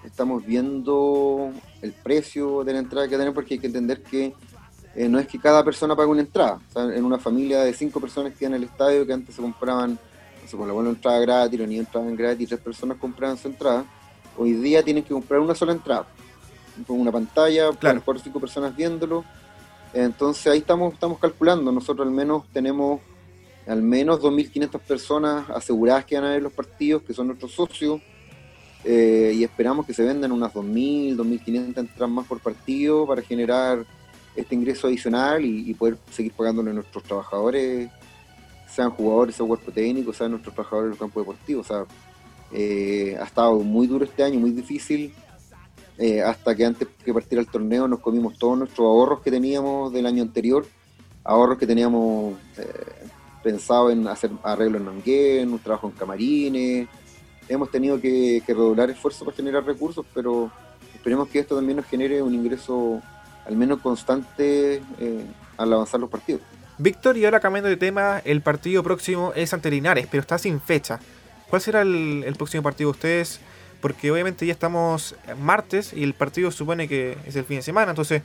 estamos 0.05 0.45
viendo 0.45 1.51
el 1.81 1.93
precio 1.93 2.65
de 2.65 2.75
la 2.75 2.81
entrada 2.81 3.07
que 3.09 3.17
tenemos, 3.17 3.35
porque 3.35 3.55
hay 3.55 3.61
que 3.61 3.69
entender 3.69 4.03
que 4.03 4.35
eh, 4.97 5.09
no 5.09 5.19
es 5.19 5.27
que 5.27 5.39
cada 5.39 5.65
persona 5.65 5.97
pague 5.97 6.09
una 6.09 6.21
entrada. 6.21 6.61
en 6.77 7.05
una 7.05 7.19
familia 7.19 7.63
de 7.63 7.73
cinco 7.73 8.01
personas 8.01 8.35
que 8.35 8.47
en 8.47 8.55
el 8.55 8.65
estadio, 8.65 9.07
que 9.07 9.13
antes 9.13 9.35
se 9.35 9.43
compraban, 9.43 9.93
no 9.93 10.49
sé, 10.49 10.57
por 10.57 10.67
la 10.67 10.73
buena 10.73 10.91
entrada 10.91 11.19
gratis, 11.21 11.59
los 11.59 11.69
niños 11.69 11.87
entraban 11.87 12.17
gratis, 12.17 12.49
tres 12.49 12.61
personas 12.61 12.99
compraban 12.99 13.37
su 13.37 13.49
entrada, 13.49 13.85
hoy 14.37 14.53
día 14.53 14.83
tienen 14.83 15.03
que 15.03 15.13
comprar 15.15 15.41
una 15.41 15.55
sola 15.55 15.73
entrada 15.73 16.07
con 16.87 17.01
una 17.01 17.13
pantalla, 17.13 17.71
claro. 17.73 18.03
cuatro 18.05 18.21
o 18.21 18.25
cinco 18.25 18.41
personas 18.41 18.75
viéndolo. 18.75 19.25
Entonces 19.93 20.47
ahí 20.49 20.59
estamos, 20.59 20.93
estamos 20.93 21.19
calculando. 21.19 21.71
Nosotros 21.71 22.07
al 22.07 22.13
menos 22.13 22.45
tenemos 22.53 23.01
al 23.67 23.83
menos 23.83 24.21
2.500 24.21 24.81
personas 24.81 25.51
aseguradas 25.51 26.05
que 26.05 26.17
van 26.17 26.25
a 26.25 26.31
ver 26.33 26.43
los 26.43 26.53
partidos, 26.53 27.03
que 27.03 27.15
son 27.15 27.29
nuestros 27.29 27.53
socios. 27.53 28.01
Eh, 28.85 29.33
y 29.35 29.45
esperamos 29.45 29.87
que 29.87 29.95
se 29.95 30.03
vendan 30.03 30.31
unas 30.33 30.53
2.000, 30.53 31.17
2.500 31.17 31.79
entradas 31.79 32.11
más 32.11 32.27
por 32.27 32.41
partido 32.41 33.07
para 33.07 33.23
generar 33.23 33.87
este 34.37 34.55
ingreso 34.55 34.87
adicional 34.87 35.45
y, 35.45 35.73
poder 35.75 35.97
seguir 36.11 36.33
pagándole 36.33 36.71
a 36.71 36.75
nuestros 36.75 37.05
trabajadores, 37.05 37.91
sean 38.69 38.91
jugadores, 38.91 39.37
sean 39.37 39.49
cuerpo 39.49 39.71
técnico, 39.71 40.13
sean 40.13 40.33
nuestros 40.33 40.55
trabajadores 40.55 40.87
en 40.87 40.91
los 40.91 40.99
campos 40.99 41.23
deportivos. 41.23 41.71
O 41.71 41.75
sea, 41.75 41.87
eh, 42.53 43.17
ha 43.21 43.25
estado 43.25 43.59
muy 43.61 43.87
duro 43.87 44.05
este 44.05 44.23
año, 44.23 44.41
muy 44.41 44.51
difícil. 44.51 45.15
Eh, 45.97 46.21
hasta 46.23 46.57
que 46.57 46.65
antes 46.65 46.89
que 47.05 47.15
partiera 47.15 47.41
el 47.41 47.49
torneo 47.49 47.87
nos 47.87 48.01
comimos 48.01 48.37
todos 48.37 48.59
nuestros 48.59 48.85
ahorros 48.85 49.21
que 49.21 49.31
teníamos 49.31 49.93
del 49.93 50.07
año 50.07 50.23
anterior, 50.23 50.67
ahorros 51.23 51.57
que 51.57 51.69
teníamos 51.69 52.35
eh, 52.59 53.07
pensado 53.45 53.93
en 53.93 54.09
hacer 54.09 54.33
arreglos 54.43 54.81
en 54.81 54.87
Nanguén, 54.87 55.53
un 55.53 55.61
trabajo 55.61 55.87
en 55.87 55.93
camarines, 55.93 56.89
hemos 57.49 57.71
tenido 57.71 58.01
que, 58.01 58.43
redoblar 58.47 58.91
esfuerzos 58.91 59.25
para 59.25 59.37
generar 59.37 59.65
recursos, 59.65 60.05
pero 60.13 60.51
esperemos 60.95 61.29
que 61.29 61.39
esto 61.39 61.55
también 61.55 61.77
nos 61.77 61.87
genere 61.87 62.23
un 62.23 62.35
ingreso 62.35 63.01
al 63.47 63.57
menos 63.57 63.81
constante 63.81 64.83
eh, 64.99 65.25
al 65.57 65.73
avanzar 65.73 66.01
los 66.01 66.11
partidos. 66.11 66.41
Víctor, 66.79 67.17
y 67.17 67.25
ahora 67.25 67.41
cambiando 67.41 67.69
de 67.69 67.77
tema, 67.77 68.21
el 68.25 68.41
partido 68.41 68.83
próximo 68.83 69.33
es 69.35 69.53
ante 69.55 69.71
Linares, 69.71 70.09
pero 70.11 70.21
está 70.21 70.39
sin 70.39 70.61
fecha. 70.61 70.99
¿Cuál 71.49 71.63
será 71.63 71.83
el, 71.83 72.25
el 72.27 72.35
próximo 72.35 72.63
partido 72.63 72.91
de 72.91 72.97
ustedes? 72.97 73.41
porque 73.85 74.11
obviamente 74.11 74.47
ya 74.47 74.53
estamos 74.55 75.15
martes 75.43 75.93
y 75.93 76.05
el 76.05 76.15
partido 76.15 76.51
supone 76.51 76.89
que 76.89 77.19
es 77.27 77.37
el 77.37 77.45
fin 77.45 77.59
de 77.59 77.63
semana, 77.63 77.91
entonces, 77.91 78.23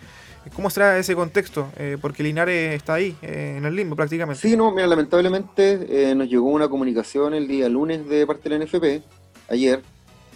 ¿cómo 0.56 0.70
será 0.70 0.98
ese 0.98 1.16
contexto? 1.16 1.68
Eh, 1.76 1.98
porque 2.00 2.24
Linares 2.24 2.78
está 2.78 2.94
ahí, 2.94 3.14
eh, 3.22 3.56
en 3.58 3.66
el 3.66 3.76
limbo 3.76 3.94
prácticamente. 3.94 4.42
Sí, 4.42 4.56
no, 4.56 4.72
mira, 4.72 4.88
lamentablemente 4.88 6.12
eh, 6.12 6.16
nos 6.16 6.30
llegó 6.30 6.48
una 6.48 6.70
comunicación 6.70 7.34
el 7.34 7.46
día 7.46 7.68
lunes 7.68 8.08
de 8.08 8.26
parte 8.26 8.48
de 8.48 8.58
la 8.58 8.64
NFP, 8.64 9.04
ayer, 9.50 9.82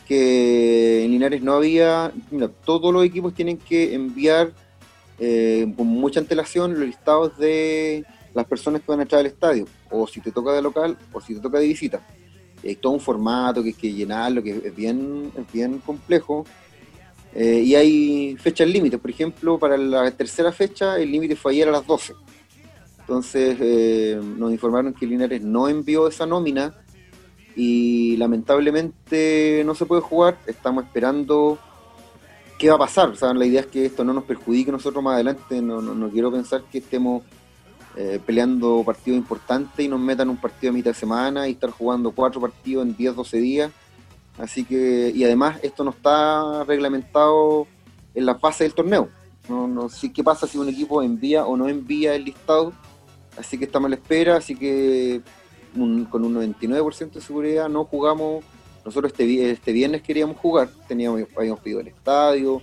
que 0.06 1.06
en 1.06 1.12
Linares 1.12 1.42
no 1.42 1.54
había, 1.54 2.12
mira, 2.30 2.50
todos 2.50 2.94
los 2.94 3.06
equipos 3.06 3.34
tienen 3.34 3.58
que 3.58 3.94
enviar 3.94 4.52
eh, 5.20 5.72
con 5.76 5.88
mucha 5.88 6.20
antelación 6.20 6.74
los 6.74 6.88
listados 6.88 7.38
de 7.38 8.06
las 8.34 8.46
personas 8.46 8.82
que 8.82 8.88
van 8.88 9.00
a 9.00 9.04
entrar 9.04 9.20
al 9.20 9.28
estadio, 9.28 9.68
o 9.90 10.08
si 10.08 10.20
te 10.22 10.32
toca 10.32 10.52
de 10.54 10.62
local 10.62 10.98
o 11.12 11.22
si 11.22 11.36
te 11.36 11.40
toca 11.40 11.60
de 11.60 11.68
visita. 11.68 12.06
hay 12.64 12.76
todo 12.76 12.94
un 12.94 13.00
formato 13.00 13.62
que 13.62 13.70
hay 13.70 13.74
que 13.76 13.94
llenarlo, 13.94 14.42
que 14.42 14.62
es 14.66 14.76
bien, 14.76 15.32
bien 15.52 15.80
complejo. 15.80 16.46
Eh, 17.36 17.64
y 17.66 17.76
hay 17.76 18.38
fechas 18.38 18.68
límites, 18.68 19.00
por 19.00 19.10
ejemplo, 19.10 19.58
para 19.58 19.76
la 19.76 20.12
tercera 20.12 20.52
fecha 20.52 20.98
el 20.98 21.12
límite 21.12 21.36
fue 21.36 21.54
ayer 21.54 21.68
a 21.68 21.72
las 21.72 21.86
12. 21.86 22.14
Entonces 23.00 23.58
eh, 23.60 24.20
nos 24.38 24.52
informaron 24.52 24.94
que 24.94 25.06
Linares 25.06 25.42
no 25.42 25.68
envió 25.68 26.08
esa 26.08 26.26
nómina 26.26 26.76
y 27.56 28.16
lamentablemente 28.18 29.64
no 29.66 29.76
se 29.76 29.86
puede 29.86 30.02
jugar. 30.02 30.38
Estamos 30.48 30.86
esperando 30.86 31.60
qué 32.58 32.70
va 32.70 32.76
a 32.76 32.80
pasar. 32.80 33.10
O 33.10 33.16
sea, 33.16 33.34
la 33.34 33.46
idea 33.46 33.62
es 33.62 33.68
que 33.68 33.86
esto 33.86 34.04
no 34.04 34.14
nos 34.14 34.24
perjudique 34.24 34.72
nosotros 34.72 35.04
más 35.04 35.16
adelante. 35.16 35.62
No, 35.62 35.82
no, 35.82 36.10
quiero 36.10 36.32
pensar 36.32 36.64
que 36.72 36.80
estemos 36.80 37.24
eh, 37.96 38.20
peleando 38.26 38.84
partidos 38.86 39.18
importantes 39.18 39.86
y 39.86 39.88
nos 39.88 40.00
metan 40.00 40.30
un 40.30 40.38
partido 40.38 40.72
a 40.72 40.74
mitad 40.74 40.92
de 40.92 40.96
semana 40.96 41.48
y 41.48 41.52
estar 41.52 41.72
jugando 41.72 42.12
cuatro 42.12 42.42
partidos 42.42 42.86
en 42.86 42.96
10, 42.96 43.16
12 43.16 43.38
días. 43.38 43.72
Así 44.38 44.64
que, 44.64 45.12
y 45.14 45.24
además 45.24 45.60
esto 45.62 45.84
no 45.84 45.92
está 45.92 46.64
reglamentado 46.64 47.68
en 48.16 48.26
la 48.26 48.36
fase 48.36 48.64
del 48.64 48.74
torneo. 48.74 49.10
No, 49.48 49.68
no 49.68 49.90
sé 49.90 50.12
qué 50.12 50.24
pasa 50.24 50.48
si 50.48 50.58
un 50.58 50.70
equipo 50.70 51.04
envía 51.04 51.46
o 51.46 51.58
no 51.58 51.68
envía 51.68 52.16
el 52.16 52.26
listado. 52.26 52.74
Así 53.38 53.58
que 53.58 53.66
estamos 53.66 53.88
a 53.88 53.90
la 53.90 53.96
espera, 53.96 54.38
así 54.38 54.56
que 54.56 55.22
con 55.74 56.24
un 56.24 56.36
99% 56.36 57.12
de 57.14 57.22
seguridad 57.22 57.68
no 57.68 57.86
jugamos. 57.86 58.44
Nosotros 58.86 59.12
este, 59.12 59.52
este 59.52 59.72
viernes 59.72 60.02
queríamos 60.02 60.38
jugar, 60.38 60.70
teníamos, 60.88 61.22
habíamos 61.36 61.60
pedido 61.62 61.80
el 61.80 61.88
estadio, 61.88 62.62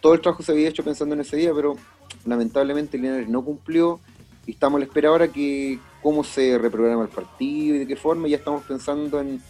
todo 0.00 0.14
el 0.14 0.20
trabajo 0.20 0.42
se 0.42 0.52
había 0.52 0.68
hecho 0.68 0.84
pensando 0.84 1.14
en 1.14 1.22
ese 1.22 1.36
día, 1.36 1.52
pero 1.54 1.76
lamentablemente 2.26 2.96
el 2.96 3.04
Linares 3.04 3.28
no 3.28 3.42
cumplió 3.42 4.00
y 4.46 4.52
estamos 4.52 4.76
a 4.76 4.80
la 4.80 4.84
espera 4.84 5.08
ahora 5.08 5.28
que 5.28 5.78
cómo 6.02 6.22
se 6.22 6.58
reprograma 6.58 7.02
el 7.02 7.08
partido 7.08 7.76
y 7.76 7.78
de 7.80 7.86
qué 7.86 7.96
forma. 7.96 8.28
Ya 8.28 8.36
estamos 8.36 8.62
pensando 8.64 9.20
en 9.20 9.40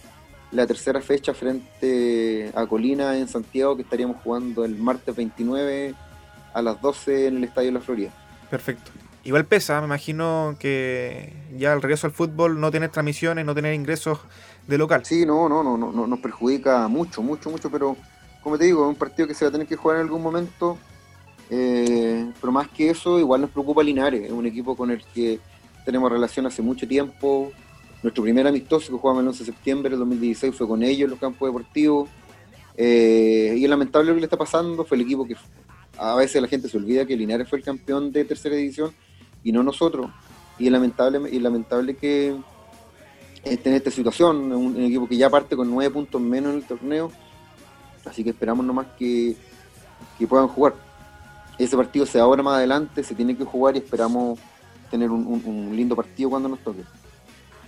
la 0.52 0.66
tercera 0.66 1.00
fecha 1.00 1.34
frente 1.34 2.52
a 2.54 2.66
Colina 2.66 3.18
en 3.18 3.26
Santiago, 3.26 3.74
que 3.74 3.82
estaríamos 3.82 4.18
jugando 4.22 4.64
el 4.64 4.76
martes 4.76 5.16
29 5.16 5.94
a 6.52 6.62
las 6.62 6.80
12 6.80 7.26
en 7.26 7.36
el 7.38 7.44
Estadio 7.44 7.68
de 7.68 7.72
la 7.72 7.80
Florida. 7.80 8.10
Perfecto. 8.48 8.92
Igual 9.24 9.46
pesa, 9.46 9.80
me 9.80 9.86
imagino 9.86 10.54
que 10.60 11.32
ya 11.56 11.72
al 11.72 11.82
regreso 11.82 12.06
al 12.06 12.12
fútbol 12.12 12.60
no 12.60 12.70
tener 12.70 12.90
transmisiones, 12.90 13.44
no 13.44 13.54
tener 13.54 13.74
ingresos 13.74 14.20
de 14.66 14.78
local. 14.78 15.04
Sí, 15.04 15.26
no, 15.26 15.48
no, 15.48 15.62
no, 15.62 15.76
no, 15.76 16.06
nos 16.06 16.18
perjudica 16.20 16.88
mucho, 16.88 17.22
mucho, 17.22 17.50
mucho, 17.50 17.70
pero 17.70 17.96
como 18.42 18.58
te 18.58 18.64
digo, 18.64 18.84
es 18.84 18.88
un 18.88 18.94
partido 18.96 19.28
que 19.28 19.34
se 19.34 19.44
va 19.44 19.48
a 19.48 19.52
tener 19.52 19.66
que 19.66 19.76
jugar 19.76 19.96
en 19.98 20.02
algún 20.02 20.22
momento. 20.22 20.78
Eh, 21.50 22.30
pero 22.40 22.52
más 22.52 22.68
que 22.68 22.90
eso, 22.90 23.18
igual 23.18 23.42
nos 23.42 23.50
preocupa 23.50 23.82
Linares, 23.82 24.24
es 24.24 24.32
un 24.32 24.46
equipo 24.46 24.76
con 24.76 24.90
el 24.90 25.04
que 25.14 25.38
tenemos 25.84 26.10
relación 26.10 26.46
hace 26.46 26.62
mucho 26.62 26.88
tiempo. 26.88 27.52
Nuestro 28.02 28.22
primer 28.22 28.46
amistoso 28.46 28.92
que 28.92 28.98
jugamos 28.98 29.22
el 29.22 29.28
11 29.28 29.38
de 29.38 29.52
septiembre 29.52 29.90
del 29.90 29.98
2016 30.00 30.54
fue 30.54 30.68
con 30.68 30.82
ellos 30.82 31.04
en 31.04 31.10
los 31.10 31.18
campos 31.18 31.48
deportivos. 31.48 32.08
Eh, 32.76 33.54
y 33.56 33.64
es 33.64 33.70
lamentable 33.70 34.08
lo 34.08 34.14
que 34.14 34.20
le 34.20 34.26
está 34.26 34.36
pasando, 34.36 34.84
fue 34.84 34.96
el 34.96 35.02
equipo 35.02 35.26
que 35.26 35.36
a 35.96 36.16
veces 36.16 36.42
la 36.42 36.48
gente 36.48 36.68
se 36.68 36.76
olvida 36.76 37.06
que 37.06 37.16
Linares 37.16 37.48
fue 37.48 37.58
el 37.58 37.64
campeón 37.64 38.10
de 38.10 38.24
tercera 38.24 38.56
división 38.56 38.92
y 39.42 39.52
no 39.52 39.62
nosotros. 39.62 40.10
Y 40.58 40.66
es 40.66 40.72
lamentable, 40.72 41.30
y 41.30 41.38
lamentable 41.38 41.94
que 41.94 42.34
en 43.44 43.74
esta 43.74 43.90
situación, 43.90 44.52
un, 44.52 44.82
equipo 44.82 45.08
que 45.08 45.16
ya 45.16 45.28
parte 45.28 45.56
con 45.56 45.70
nueve 45.70 45.92
puntos 45.92 46.20
menos 46.20 46.52
en 46.52 46.58
el 46.58 46.64
torneo, 46.64 47.12
así 48.04 48.24
que 48.24 48.30
esperamos 48.30 48.64
nomás 48.64 48.86
que, 48.98 49.36
que 50.18 50.26
puedan 50.26 50.48
jugar. 50.48 50.74
Ese 51.58 51.76
partido 51.76 52.06
se 52.06 52.18
ahora 52.18 52.42
más 52.42 52.56
adelante, 52.56 53.04
se 53.04 53.14
tiene 53.14 53.36
que 53.36 53.44
jugar 53.44 53.76
y 53.76 53.78
esperamos 53.78 54.38
tener 54.90 55.10
un, 55.10 55.72
lindo 55.74 55.94
partido 55.94 56.30
cuando 56.30 56.48
nos 56.48 56.60
toque. 56.60 56.82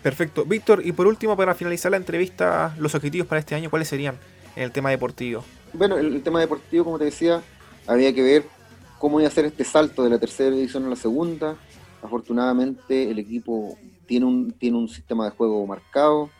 Perfecto. 0.02 0.45
Víctor, 0.45 0.85
y 0.85 0.92
por 0.92 1.06
último, 1.06 1.37
para 1.37 1.54
finalizar 1.54 1.90
la 1.90 1.97
entrevista, 1.97 2.75
los 2.78 2.95
objetivos 2.95 3.26
para 3.26 3.40
este 3.40 3.54
año, 3.54 3.71
¿cuáles 3.71 3.88
serían 3.88 4.16
en 4.54 4.62
el 4.62 4.73
tema 4.73 4.90
deportivo? 4.90 5.45
Bueno, 5.73 5.99
el, 5.99 6.14
el 6.14 6.23
tema 6.23 6.40
deportivo, 6.40 6.85
como 6.85 6.99
te 6.99 7.06
decía, 7.06 7.42
había 7.87 8.14
que 8.14 8.23
ver 8.23 8.45
cómo 8.99 9.21
iba 9.21 9.28
a 9.28 9.30
hacer 9.30 9.45
este 9.45 9.64
salto 9.64 10.04
de 10.04 10.11
la 10.11 10.18
tercera 10.18 10.54
división 10.54 10.85
a 10.87 10.88
la 10.88 10.97
segunda. 10.97 11.56
Afortunadamente 12.02 13.11
el 13.11 13.18
equipo 13.18 13.76
tiene 14.06 14.26
un, 14.26 14.52
tiene 14.52 14.76
un 14.76 14.88
sistema 14.88 15.25
de 15.25 15.30
juego 15.30 15.66
marcado 15.66 16.30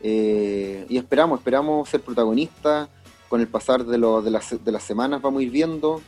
eh, 0.00 0.86
y 0.88 0.96
esperamos, 0.96 1.40
esperamos 1.40 1.88
ser 1.88 2.00
protagonistas. 2.00 2.88
Con 3.28 3.42
el 3.42 3.48
pasar 3.48 3.84
de, 3.84 3.98
de, 3.98 4.30
las, 4.30 4.64
de 4.64 4.72
las 4.72 4.82
semanas 4.82 5.20
vamos 5.20 5.40
a 5.40 5.42
ir 5.42 5.50
viendo 5.50 6.00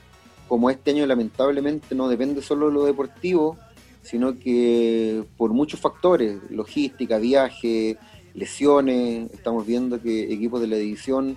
como 0.49 0.69
este 0.69 0.91
año 0.91 1.07
lamentablemente 1.07 1.95
no 1.95 2.09
depende 2.09 2.43
solo 2.43 2.69
de 2.69 2.73
lo 2.73 2.85
deportivo, 2.85 3.57
sino 4.03 4.37
que 4.39 5.23
por 5.37 5.53
muchos 5.53 5.79
factores, 5.79 6.39
logística, 6.51 7.19
viaje, 7.19 7.99
lesiones, 8.35 9.31
estamos 9.33 9.65
viendo 9.65 10.01
que 10.03 10.33
equipos 10.33 10.61
de 10.61 10.67
la 10.67 10.77
división 10.77 11.37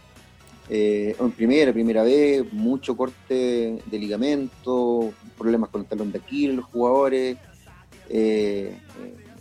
eh, 0.69 1.15
en 1.19 1.31
primera, 1.31 1.71
primera 1.73 2.01
vez, 2.01 2.51
mucho 2.53 2.97
corte 2.97 3.83
de 3.85 3.99
ligamento, 3.99 5.13
problemas 5.37 5.69
con 5.69 5.81
el 5.81 5.87
talón 5.87 6.11
de 6.11 6.17
Aquiles, 6.17 6.55
los 6.55 6.65
jugadores. 6.65 7.37
Eh, 8.09 8.75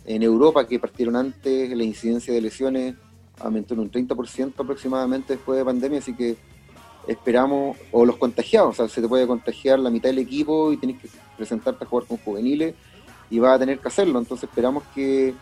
en 0.05 0.23
Europa, 0.23 0.67
que 0.67 0.79
partieron 0.79 1.15
antes, 1.15 1.75
la 1.75 1.83
incidencia 1.83 2.33
de 2.33 2.41
lesiones 2.41 2.95
aumentó 3.39 3.73
en 3.73 3.81
un 3.81 3.91
30% 3.91 4.53
aproximadamente 4.57 5.33
después 5.33 5.57
de 5.57 5.65
pandemia, 5.65 5.99
así 5.99 6.13
que 6.13 6.37
esperamos, 7.07 7.77
o 7.91 8.05
los 8.05 8.17
contagiados, 8.17 8.71
o 8.71 8.73
sea, 8.73 8.93
se 8.93 9.01
te 9.01 9.07
puede 9.07 9.27
contagiar 9.27 9.79
la 9.79 9.89
mitad 9.89 10.09
del 10.09 10.19
equipo 10.19 10.71
y 10.71 10.77
tienes 10.77 11.01
que 11.01 11.09
presentarte 11.37 11.83
a 11.83 11.87
jugar 11.87 12.07
con 12.07 12.17
juveniles 12.17 12.75
y 13.29 13.39
vas 13.39 13.55
a 13.55 13.59
tener 13.59 13.79
que 13.79 13.87
hacerlo, 13.87 14.19
entonces 14.19 14.49
esperamos 14.49 14.83
que 14.93 15.33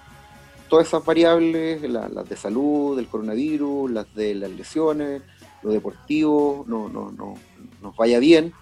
todas 0.69 0.87
esas 0.87 1.03
variables, 1.03 1.81
las 1.83 2.29
de 2.29 2.37
salud, 2.37 2.95
del 2.95 3.07
coronavirus, 3.07 3.91
las 3.91 4.15
de 4.15 4.35
las 4.35 4.49
lesiones, 4.49 5.21
lo 5.63 5.71
deportivo 5.71 6.63
no, 6.67 6.87
no, 6.87 7.11
no, 7.11 7.35
nos 7.81 7.95
vaya 7.95 8.19
bien 8.19 8.53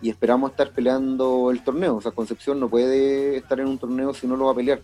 y 0.00 0.10
esperamos 0.10 0.52
estar 0.52 0.70
peleando 0.70 1.50
el 1.50 1.62
torneo. 1.62 1.96
O 1.96 2.00
sea, 2.00 2.12
Concepción 2.12 2.58
no 2.60 2.68
puede 2.68 3.36
estar 3.36 3.60
en 3.60 3.66
un 3.66 3.78
torneo 3.78 4.14
si 4.14 4.26
no 4.26 4.36
lo 4.36 4.46
va 4.46 4.52
a 4.52 4.54
pelear. 4.54 4.80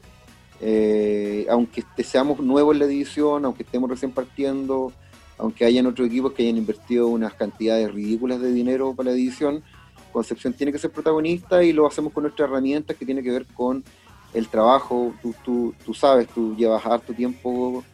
Eh, 0.67 1.47
aunque 1.51 1.85
seamos 2.03 2.41
nuevos 2.41 2.75
en 2.75 2.79
la 2.81 2.87
división, 2.87 3.45
aunque 3.45 3.65
estemos 3.65 3.91
recién 3.91 4.13
partiendo, 4.13 4.93
aunque 5.37 5.67
hayan 5.67 5.87
otros 5.87 6.09
equipos 6.09 6.33
que 6.33 6.45
hayan 6.45 6.57
invertido 6.57 7.09
unas 7.09 7.35
cantidades 7.35 7.93
ridículas 7.93 8.41
de 8.41 8.51
dinero 8.51 8.95
para 8.95 9.11
la 9.11 9.17
división, 9.17 9.63
Concepción 10.11 10.55
tiene 10.55 10.73
que 10.73 10.79
ser 10.79 10.91
protagonista 10.91 11.63
y 11.63 11.75
lo 11.75 11.87
hacemos 11.87 12.15
con 12.15 12.23
nuestras 12.23 12.49
herramientas 12.49 12.97
que 12.97 13.05
tiene 13.05 13.23
que 13.23 13.31
ver 13.31 13.47
con 13.47 13.85
el 14.33 14.49
trabajo. 14.49 15.13
Tú, 15.45 15.75
sabes, 15.93 16.29
tú 16.29 16.57
llevas 16.57 16.87
harto 16.87 17.13
tiempo 17.13 17.85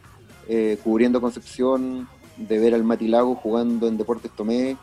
eh, 0.47 0.77
cubriendo 0.81 1.19
Concepción, 1.19 2.07
de 2.37 2.57
ver 2.57 2.73
al 2.73 2.85
Matilago 2.85 3.35
jugando 3.35 3.87
en 3.87 3.97
Deportes 3.97 4.31
Tomé, 4.31 4.77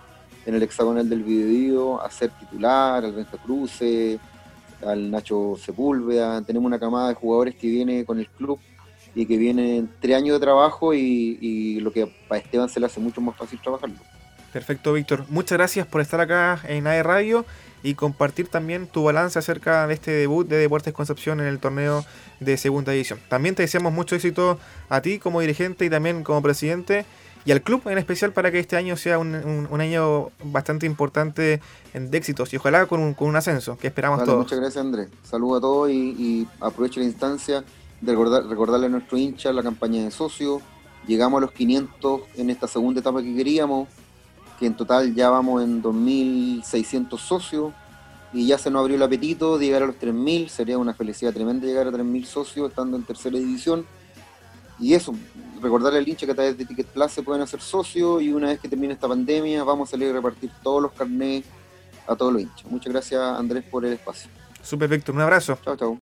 en 0.45 0.54
el 0.54 0.62
hexagonal 0.62 1.09
del 1.09 1.23
video, 1.23 2.02
a 2.02 2.11
ser 2.11 2.33
titular, 2.38 3.02
al 3.02 3.14
Renzo 3.14 3.38
Cruce, 3.38 4.18
al 4.87 5.11
Nacho 5.11 5.56
Sepúlveda. 5.56 6.42
Tenemos 6.42 6.66
una 6.66 6.78
camada 6.78 7.08
de 7.08 7.14
jugadores 7.14 7.54
que 7.54 7.68
viene 7.68 8.04
con 8.04 8.18
el 8.18 8.28
club 8.28 8.58
y 9.14 9.26
que 9.26 9.37
vienen 9.37 9.90
tres 10.00 10.16
años 10.16 10.38
de 10.38 10.40
trabajo 10.40 10.94
y, 10.94 11.80
lo 11.80 11.92
que 11.92 12.06
para 12.28 12.40
Esteban 12.40 12.68
se 12.68 12.80
le 12.80 12.87
hace 12.87 13.00
mucho 13.00 13.20
más 13.20 13.37
fácil 13.37 13.61
trabajarlo. 13.61 13.97
Perfecto, 14.52 14.92
Víctor. 14.92 15.25
Muchas 15.28 15.58
gracias 15.58 15.87
por 15.87 16.00
estar 16.00 16.20
acá 16.20 16.61
en 16.66 16.87
AE 16.87 17.02
Radio 17.02 17.44
y 17.82 17.94
compartir 17.94 18.49
también 18.49 18.87
tu 18.87 19.04
balance 19.04 19.38
acerca 19.38 19.87
de 19.87 19.94
este 19.94 20.11
debut 20.11 20.49
de 20.49 20.56
Deportes 20.56 20.92
Concepción 20.92 21.40
en 21.40 21.47
el 21.47 21.58
torneo 21.58 22.04
de 22.40 22.56
segunda 22.56 22.92
división. 22.92 23.20
También 23.28 23.54
te 23.54 23.62
deseamos 23.62 23.92
mucho 23.92 24.16
éxito 24.16 24.58
a 24.88 25.00
ti 25.00 25.18
como 25.18 25.40
dirigente 25.40 25.85
y 25.85 25.90
también 25.90 26.25
como 26.25 26.42
presidente 26.42 27.04
y 27.49 27.50
al 27.50 27.62
club 27.62 27.81
en 27.87 27.97
especial 27.97 28.35
para 28.35 28.52
que 28.52 28.59
este 28.59 28.76
año 28.76 28.95
sea 28.99 29.19
un, 29.19 29.81
año 29.81 30.28
bastante 30.45 30.85
importante 30.85 31.62
de 31.95 32.19
éxitos 32.19 32.52
y 32.52 32.59
ojalá 32.59 32.85
con 32.85 33.00
un, 33.00 33.14
con 33.14 33.26
un 33.26 33.37
ascenso 33.37 33.78
que 33.78 33.87
esperamos 33.87 34.23
todos. 34.23 34.40
Muchas 34.40 34.61
gracias 34.61 34.85
Andrés, 34.85 35.09
saludo 35.23 35.57
a 35.57 35.61
todos 35.62 35.90
y, 35.90 36.47
aprovecho 36.61 37.00
la 37.00 37.07
instancia 37.07 37.64
de 38.02 38.12
recordarle 38.14 38.85
a 38.85 38.88
nuestro 38.90 39.17
hincha 39.17 39.50
la 39.50 39.62
campaña 39.62 40.05
de 40.05 40.11
socio. 40.11 40.61
Llegamos 41.07 41.38
a 41.38 41.40
los 41.40 41.52
500 41.52 42.21
en 42.37 42.50
esta 42.50 42.69
segunda 42.69 43.00
etapa 43.00 43.23
que 43.23 43.35
queríamos, 43.35 43.88
que 44.59 44.67
en 44.67 44.76
total 44.76 45.14
ya 45.14 45.31
vamos 45.31 45.64
en 45.64 45.83
2.600 45.83 47.19
socios 47.19 47.73
y 48.35 48.47
ya 48.47 48.59
se 48.59 48.71
nos 48.71 48.81
abrió 48.81 48.97
el 48.97 49.02
apetito 49.02 49.57
de 49.57 49.64
llegar 49.64 49.85
a 49.85 49.87
los 49.87 49.97
3.000. 49.97 50.49
Sería 50.49 50.76
una 50.76 50.93
felicidad 50.93 51.33
tremenda 51.33 51.67
llegar 51.67 51.87
a 51.87 51.93
3.000 51.93 52.25
socios 52.26 52.69
estando 52.69 52.99
en 52.99 53.05
tercera 53.05 53.38
división. 53.38 53.87
Y 54.80 54.94
eso, 54.94 55.14
recordarle 55.61 55.99
al 55.99 56.08
hincha 56.08 56.26
que 56.26 56.32
a 56.32 56.35
través 56.35 56.56
de 56.56 56.64
Ticket 56.64 56.87
Plus 56.87 57.12
se 57.12 57.23
pueden 57.23 57.42
hacer 57.42 57.61
socios 57.61 58.23
y 58.23 58.32
una 58.32 58.49
vez 58.49 58.61
que 58.61 58.68
termine 58.68 58.94
esta 58.94 59.08
pandemia 59.08 59.64
vamos 59.64 59.88
a 59.88 59.90
salir 59.92 60.11
a 60.11 60.12
repartir 60.12 60.50
todos 60.62 60.82
los 60.82 60.92
carnets 60.92 61.47
a 62.06 62.16
todos 62.16 62.32
los 62.32 62.42
hinchas. 62.42 62.70
Muchas 62.70 62.92
gracias 62.92 63.20
Andrés 63.20 63.64
por 63.64 63.85
el 63.85 63.92
espacio. 63.94 64.30
Super 64.62 64.88
Víctor, 64.88 65.14
un 65.14 65.20
abrazo. 65.23 65.58
Chao, 65.64 65.76
chao. 65.76 66.07